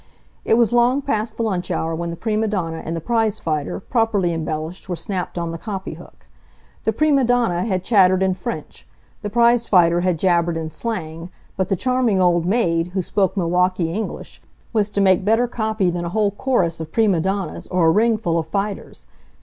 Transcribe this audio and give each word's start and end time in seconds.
It 0.43 0.55
was 0.57 0.73
long 0.73 1.03
past 1.03 1.37
the 1.37 1.43
lunch 1.43 1.69
hour 1.69 1.93
when 1.93 2.09
the 2.09 2.15
prima 2.15 2.47
donna 2.47 2.81
and 2.83 2.95
the 2.95 2.99
prize 3.01 3.39
fighter, 3.39 3.79
properly 3.79 4.33
embellished, 4.33 4.89
were 4.89 4.95
snapped 4.95 5.37
on 5.37 5.51
the 5.51 5.59
copy 5.59 5.93
hook. 5.93 6.25
The 6.85 6.91
prima 6.91 7.23
donna 7.23 7.65
had 7.65 7.83
chattered 7.83 8.23
in 8.23 8.33
French; 8.33 8.87
the 9.21 9.29
prize 9.29 9.67
fighter 9.67 10.01
had 10.01 10.17
jabbered 10.17 10.57
in 10.57 10.71
slang; 10.71 11.29
but 11.55 11.69
the 11.69 11.75
charming 11.75 12.19
old 12.19 12.47
maid, 12.47 12.87
who 12.95 13.03
spoke 13.03 13.37
Milwaukee 13.37 13.91
English, 13.91 14.41
was 14.73 14.89
to 14.89 15.01
make 15.01 15.23
better 15.23 15.47
copy 15.47 15.91
than 15.91 16.03
a 16.03 16.09
whole 16.09 16.31
chorus 16.31 16.79
of 16.79 16.91
prima 16.91 17.19
donnas, 17.19 17.67
or 17.67 17.85
a 17.85 17.91
ring 17.91 18.17
full 18.17 18.39
of 18.39 18.47
fighters. 18.47 19.05